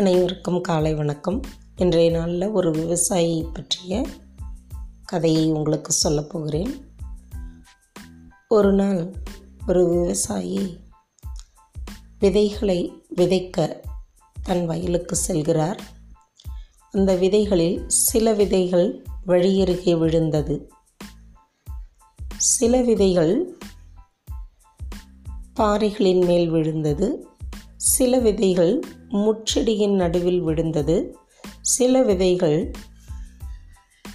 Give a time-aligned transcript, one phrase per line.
[0.00, 1.40] அனைவருக்கும் காலை வணக்கம்.
[1.76, 4.06] இன்றைய நாளில் ஒரு விவசாயி பற்றிய
[5.04, 6.90] கதையை உங்களுக்கு சொல்லப் போகிறேன்.
[8.48, 9.12] ஒரு நாள்
[9.66, 10.80] ஒரு விவசாயி
[12.18, 13.76] விதைகளை விதைக்க
[14.42, 15.78] தன் வயலுக்கு செல்கிறார்.
[16.92, 20.70] அந்த விதைகளில் சில விதைகள் வழியருகே விழுந்தது.
[22.36, 23.58] சில விதைகள்
[25.54, 27.28] பாறைகளின் மேல் விழுந்தது.
[27.76, 31.16] சில விதைகள் முச்செடியின் நடுவில் விழுந்தது.
[31.60, 32.70] சில விதைகள்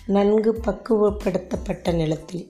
[0.05, 2.47] நன்கு பக்குவப்படுத்தப்பட்ட நிலத்தில்.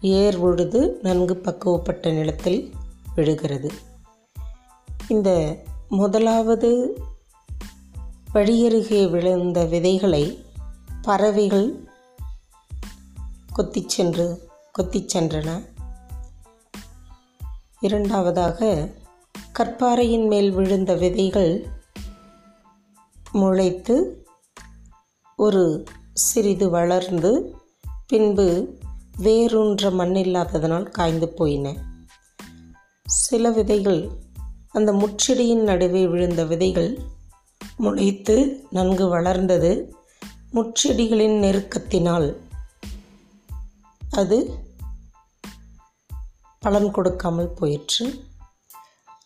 [0.00, 2.72] ஏர் உழுது நன்கு பக்குவப்பட்ட நிலத்தில்
[3.14, 3.70] விழுகிறது.
[5.08, 7.02] இந்த முதலாவது
[8.34, 10.44] வழியருகே விழுந்த விதைகளை
[11.02, 11.88] பறவைகள்
[13.56, 15.64] கொத்திச் சென்று கொத்திச் சென்றன.
[17.80, 18.90] இரண்டாவதாக
[19.58, 21.66] கற்பாறையின் மேல் விழுந்த விதைகள்
[23.32, 24.24] முளைத்து
[25.36, 27.56] ஒரு சிறிது வளர்ந்து
[28.06, 28.76] பின்பு
[29.16, 31.74] வேரூன்ற மண்ணில்லாததனால் காய்ந்து போயின.
[33.04, 34.08] சில விதைகள்
[34.68, 36.98] அந்த முச்செடியின் நடுவே விழுந்த விதைகள்
[37.76, 39.94] முளைத்து நன்கு வளர்ந்தது.
[40.52, 42.36] முச்செடிகளின் நெருக்கத்தினால்
[44.10, 44.60] அது
[46.58, 48.26] பலன் கொடுக்காமல் போயிற்று.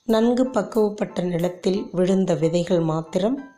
[0.05, 3.51] நன்கு பக்குவப்பட்ட நிலத்தில் விழுந்த விதைகள் மாத்திரம்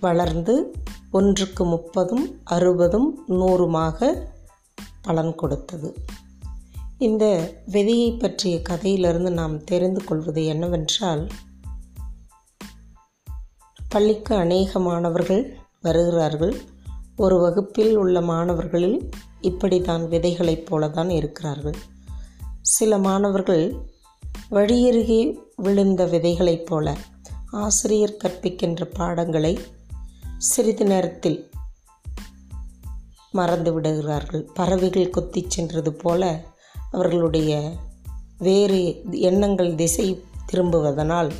[0.00, 0.72] வளர்ந்து
[1.10, 4.28] ஒன்றுக்கு முப்பதும் அறுபதும் நூறுமாக
[5.02, 5.94] பலன் கொடுத்தது.
[6.98, 11.26] இந்த விதையை பற்றிய கதையிலிருந்து நாம் தெரிந்து கொள்வது என்னவென்றால்
[13.88, 16.56] பள்ளிக்கு அநேக மாணவர்கள் வருகிறார்கள்.
[17.16, 21.76] ஒரு வகுப்பில் உள்ள மாணவர்களில் இப்படி தான் விதைகளைப் போல தான் இருக்கிறார்கள்.
[22.60, 23.96] சில மாணவர்கள்
[24.50, 26.96] வழியருகே விழுந்த விதைகளைப் போல
[27.52, 29.58] ஆசிரியர் கற்பிக்கின்ற பாடங்களை
[30.38, 31.50] சிறிது நேரத்தில்
[33.30, 34.48] மறந்து விடுகிறார்கள்.
[34.54, 36.44] பறவைகள் கொத்தி சென்றது போல
[36.90, 37.72] அவர்களுடைய
[38.38, 40.22] வேறு எண்ணங்கள் திசை
[40.52, 41.30] திரும்புவதனால்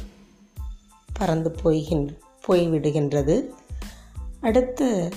[1.19, 2.19] பறந்து போய்கின்ற
[2.49, 3.45] போய்விடுகின்றது.
[4.41, 5.11] அடுத்த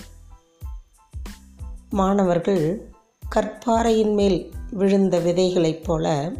[1.90, 2.94] மாணவர்கள்
[3.35, 6.34] கற்பாறையின் மேல் விழுந்த விதைகளைப் போல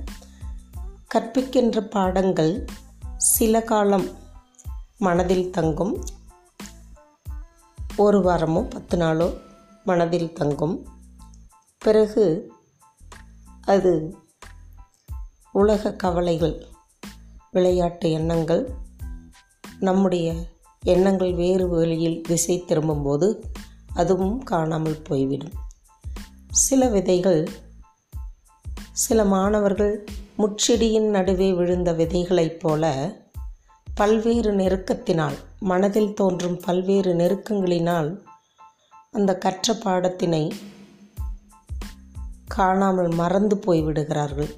[1.16, 2.66] கற்பிக்கின்ற பாடங்கள்
[3.18, 4.10] சில காலம்
[4.98, 6.04] மனதில் தங்கும்.
[7.96, 9.34] ஒரு வாரமோ பத்து நாளோ
[9.84, 10.86] மனதில் தங்கும்.
[11.78, 12.52] பிறகு
[13.64, 14.18] அது
[15.52, 16.66] உலக கவலைகள்
[17.52, 18.70] விளையாட்டு எண்ணங்கள்
[19.80, 20.34] நம்முடைய
[20.84, 23.46] எண்ணங்கள் வேறு வழியில் திசை திரும்பும்போது
[23.94, 25.54] அதுவும் காணாமல் போய்விடும்.
[26.50, 27.50] சில விதைகள்
[28.92, 30.06] சில மாணவர்கள்
[30.42, 33.14] முச்செடியின் நடுவே விழுந்த விதைகளைப் போல
[33.96, 38.20] பல்வேறு நெருக்கத்தினால் மனதில் தோன்றும் பல்வேறு நெருக்கங்களினால்
[39.12, 40.52] அந்த கற்ற பாடத்தினை
[42.48, 44.52] காணாமல் மறந்து போய்விடுகிறார்கள்.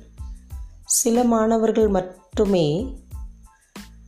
[0.85, 2.97] சில மாணவர்கள் மட்டுமே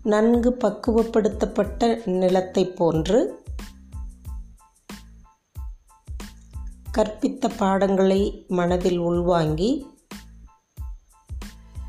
[0.03, 3.43] நன்கு பக்குவப்படுத்தப்பட்ட நிலத்தை போன்று
[6.97, 9.94] கற்பித்த பாடங்களை மனதில் உள்வாங்கி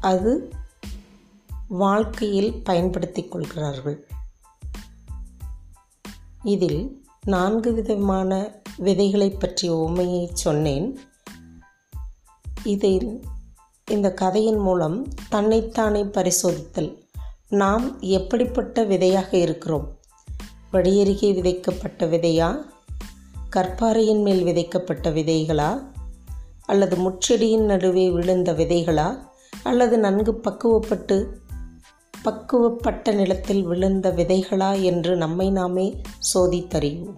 [0.06, 0.50] அது
[1.69, 4.06] வாழ்க்கையில் பயன்படுத்தி கொள்கிறார்கள்.
[6.43, 10.99] இதில் நான்கு விதமான விதைகளை பற்றிய உண்மையை சொன்னேன்.
[12.65, 13.25] இதில்
[13.91, 17.05] இந்த கதையின் மூலம் தன்னைத்தானே பரிசோதித்தல்.
[17.49, 19.99] நாம் எப்படிப்பட்ட விதையாக இருக்கிறோம்?
[20.73, 22.65] வழியருகே விதைக்கப்பட்ட விதையா?
[23.56, 25.83] கற்பாறையின் மேல் விதைக்கப்பட்ட விதைகளா?
[26.65, 29.34] அல்லது முச்செடியின் நடுவே விழுந்த விதைகளா?
[29.66, 31.27] அல்லது நன்கு பக்குவப்பட்டு
[32.25, 36.00] பக்குவப்பட்ட நிலத்தில் விழுந்த விதைகளா என்று நம்மை நாமே
[36.34, 37.16] சோதித்தறிவோம்.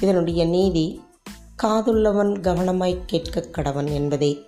[0.00, 1.02] இதனுடைய நீதி
[1.62, 4.46] காதுள்ளவன் கவனமாய் கேட்க கடவன் என்பதே.